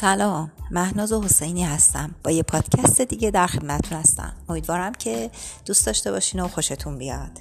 سلام. 0.00 0.52
مهناز 0.70 1.12
حسینی 1.12 1.64
هستم. 1.64 2.14
با 2.24 2.30
یه 2.30 2.42
پادکست 2.42 3.00
دیگه 3.00 3.30
در 3.30 3.46
خدمتتون 3.46 3.98
هستم. 3.98 4.36
امیدوارم 4.48 4.92
که 4.92 5.30
دوست 5.64 5.86
داشته 5.86 6.10
باشین 6.10 6.40
و 6.40 6.48
خوشتون 6.48 6.98
بیاد. 6.98 7.38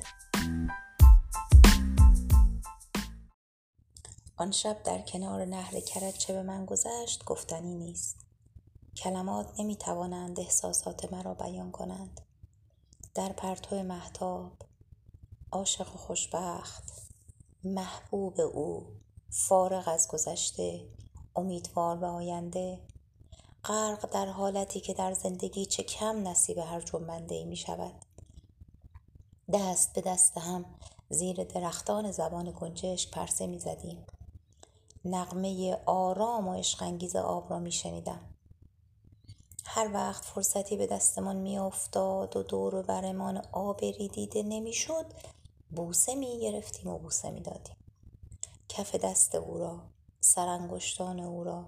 آن 4.38 4.52
شب 4.52 4.84
در 4.84 5.02
کنار 5.02 5.46
نهر 5.46 5.80
کرد 5.80 6.14
چه 6.18 6.34
به 6.34 6.44
من 6.44 6.66
گذشت 6.66 7.26
گفتنی 7.26 7.76
نیست. 7.76 8.18
کلمات 8.98 9.60
نمی 9.60 9.76
توانند 9.76 10.40
احساسات 10.40 11.14
مرا 11.14 11.34
بیان 11.34 11.72
کنند. 11.72 12.22
در 13.16 13.30
پرتو 13.30 13.84
محتاب 13.84 14.52
عاشق 15.52 15.88
خوشبخت 15.88 16.84
محبوب 17.64 18.40
او 18.40 18.88
فارغ 19.30 19.88
از 19.88 20.08
گذشته 20.08 20.82
امیدوار 21.40 21.98
به 21.98 22.08
آینده. 22.08 22.80
غرق 23.64 24.10
در 24.12 24.26
حالتی 24.26 24.80
که 24.80 24.94
در 24.94 25.14
زندگی 25.14 25.66
چه 25.66 25.84
کم 25.84 26.28
نصیب 26.28 26.58
هر 26.58 26.82
جنبنده 26.82 27.36
ای 27.36 27.46
می 27.46 27.56
شود 27.56 27.94
دست 29.54 29.94
به 29.94 30.02
دست 30.02 30.38
هم 30.38 30.66
زیر 31.10 31.44
درختان 31.44 32.12
زبان 32.12 32.54
گنجشک 32.60 33.12
پرسه 33.12 33.48
می 33.48 33.60
زدیم 33.60 34.06
نقمه 35.06 35.78
آرام 35.86 36.48
و 36.48 36.54
عشقانگیز 36.54 37.16
آب 37.16 37.50
را 37.50 37.60
می 37.60 37.72
شنیدم 37.72 38.20
هر 39.66 39.94
وقت 39.94 40.26
فرصتی 40.26 40.78
به 40.78 40.88
دستمان 40.88 41.36
می 41.36 41.58
افتاد 41.58 42.38
و 42.38 42.44
دور 42.44 42.76
و 42.76 42.84
برمان 42.84 43.42
آبری 43.52 44.08
دیده 44.08 44.44
نمی 44.44 44.74
شد 44.74 45.06
بوسه 45.76 46.16
می 46.16 46.40
گرفتیم 46.40 46.88
و 46.92 46.98
بوسه 46.98 47.32
می 47.32 47.42
دادیم 47.42 47.76
کف 48.70 48.96
دست 48.96 49.36
او 49.36 49.58
را 49.58 49.80
سرانگشتان 50.20 51.20
او 51.20 51.44
را. 51.44 51.66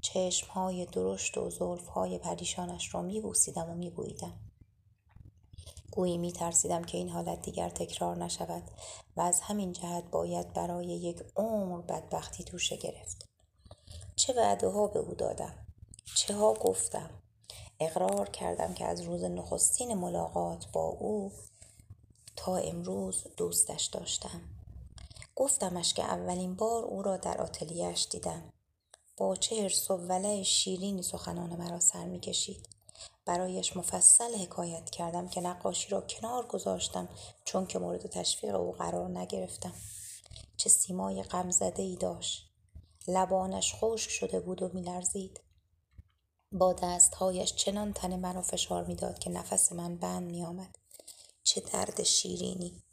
چشمهای 0.00 0.86
درشت 0.86 1.38
و 1.38 1.50
زلفهای 1.50 2.18
پریشانش 2.18 2.94
را 2.94 3.02
میبوسیدم 3.02 3.70
و 3.70 3.74
میبوییدم. 3.74 4.40
گویی 5.90 6.18
میترسیدم 6.18 6.84
که 6.84 6.98
این 6.98 7.08
حالت 7.08 7.42
دیگر 7.42 7.68
تکرار 7.68 8.16
نشود 8.16 8.62
و 9.16 9.20
از 9.20 9.40
همین 9.40 9.72
جهت 9.72 10.04
باید 10.10 10.52
برای 10.52 10.86
یک 10.86 11.22
عمر 11.36 11.80
بدبختی 11.80 12.44
توشه 12.44 12.76
گرفت. 12.76 13.28
چه 14.16 14.32
وعده 14.32 14.68
ها 14.68 14.86
به 14.86 14.98
او 14.98 15.14
دادم 15.14 15.66
چه 16.14 16.34
ها 16.34 16.54
گفتم. 16.54 17.10
اقرار 17.80 18.28
کردم 18.28 18.74
که 18.74 18.84
از 18.84 19.00
روز 19.00 19.24
نخستین 19.24 19.94
ملاقات 19.94 20.66
با 20.72 20.84
او 20.84 21.32
تا 22.36 22.56
امروز 22.56 23.26
دوستش 23.36 23.86
داشتم. 23.86 24.55
گفتمش 25.36 25.94
که 25.94 26.04
اولین 26.04 26.54
بار 26.54 26.84
او 26.84 27.02
را 27.02 27.16
در 27.16 27.40
آتلیهش 27.40 28.06
دیدم. 28.10 28.52
با 29.16 29.36
چه 29.36 29.62
حرس 29.62 29.90
و 29.90 29.96
ولع 29.96 30.42
شیرینی 30.42 31.02
سخنان 31.02 31.56
مرا 31.56 31.80
سر 31.80 32.04
می‌کشید. 32.04 32.68
برایش 33.24 33.76
مفصل 33.76 34.34
حکایت 34.34 34.90
کردم 34.90 35.28
که 35.28 35.40
نقاشی 35.40 35.88
را 35.90 36.00
کنار 36.00 36.46
گذاشتم 36.46 37.08
چون 37.44 37.66
که 37.66 37.78
مورد 37.78 38.06
تشویق 38.06 38.54
او 38.54 38.72
قرار 38.72 39.18
نگرفتم. 39.18 39.72
چه 40.56 40.68
سیمای 40.68 41.22
غمزده 41.22 41.82
ای 41.82 41.96
داشت. 41.96 42.50
لبانش 43.08 43.74
خشک 43.74 44.10
شده 44.10 44.40
بود 44.40 44.62
و 44.62 44.70
میلرزید. 44.74 45.40
با 46.52 46.72
دستهایش 46.72 47.54
چنان 47.54 47.92
تن 47.92 48.16
مرا 48.16 48.42
فشار 48.42 48.84
می‌داد 48.84 49.18
که 49.18 49.30
نفس 49.30 49.72
من 49.72 49.96
بند 49.96 50.30
میآمد. 50.30 50.78
چه 51.42 51.60
درد 51.60 52.02
شیرینی. 52.02 52.85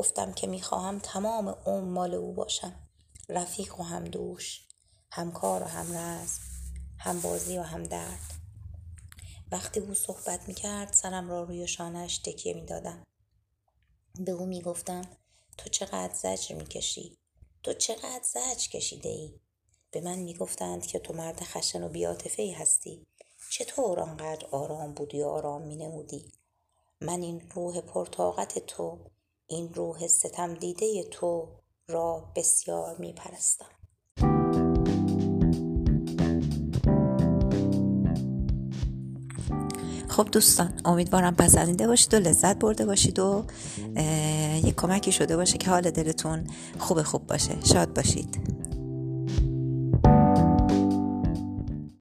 گفتم 0.00 0.32
که 0.32 0.46
می‌خواهم 0.46 0.98
تمام 0.98 1.48
عمر 1.48 1.90
مال 1.90 2.14
او 2.14 2.32
باشم. 2.32 2.88
رفیق 3.28 3.80
و 3.80 3.82
هم 3.82 4.04
دوش 4.04 4.68
همکار 5.12 5.62
و 5.62 5.66
همرز 5.66 6.38
هم 6.98 7.20
بازی 7.20 7.58
و 7.58 7.62
هم 7.62 7.82
درد. 7.82 8.34
وقتی 9.52 9.80
او 9.80 9.94
صحبت 9.94 10.48
می‌کرد 10.48 10.92
سرم 10.92 11.30
را 11.30 11.42
روی 11.42 11.66
شانهش 11.66 12.18
تکیه 12.18 12.54
می‌دادم. 12.54 13.06
به 14.14 14.32
او 14.32 14.46
می‌گفتم 14.46 15.02
تو 15.58 15.68
چقدر 15.68 16.14
زجر 16.14 16.54
می‌کشی؟ 16.54 17.18
تو 17.62 17.72
چقدر 17.72 18.22
زجر 18.22 18.68
کشیده 18.68 19.08
ای 19.08 19.40
به 19.90 20.00
من 20.00 20.18
می‌گفتند 20.18 20.86
که 20.86 20.98
تو 20.98 21.12
مرد 21.12 21.40
خشن 21.42 21.82
و 21.82 21.88
بیاتفه 21.88 22.42
ای 22.42 22.52
هستی. 22.52 23.06
چطور 23.50 24.00
آنقدر 24.00 24.46
آرام 24.50 24.94
بودی 24.94 25.22
و 25.22 25.26
آرام 25.26 25.62
مینمودی؟ 25.62 26.32
من 27.00 27.22
این 27.22 27.50
روح 27.54 27.80
پرتاقت 27.80 28.58
تو 28.58 29.10
این 29.50 29.74
روح 29.74 30.06
ستم 30.06 30.54
دیده 30.54 31.04
تو 31.10 31.48
را 31.88 32.32
بسیار 32.36 32.96
می 32.98 33.12
پرستم. 33.12 33.66
خب 40.08 40.28
دوستان 40.32 40.80
امیدوارم 40.84 41.34
پسندیده 41.34 41.86
باشید 41.86 42.14
و 42.14 42.18
لذت 42.18 42.58
برده 42.58 42.86
باشید 42.86 43.18
و 43.18 43.44
یک 44.64 44.76
کمکی 44.76 45.12
شده 45.12 45.36
باشه 45.36 45.58
که 45.58 45.70
حال 45.70 45.90
دلتون 45.90 46.46
خوب 46.78 47.02
خوب 47.02 47.26
باشه 47.26 47.56
شاد 47.64 47.94
باشید 47.94 48.59